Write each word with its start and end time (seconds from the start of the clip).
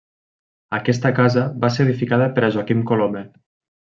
Aquesta 0.77 1.11
casa 1.19 1.43
va 1.65 1.69
ser 1.75 1.85
edificada 1.87 2.31
per 2.39 2.45
a 2.47 2.53
Joaquim 2.57 2.81
Colomer. 2.93 3.23